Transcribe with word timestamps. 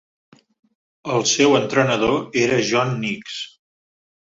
El 1.17 1.25
seu 1.33 1.53
entrenador 1.59 2.25
era 2.47 2.59
John 2.73 2.99
Nicks. 3.05 3.39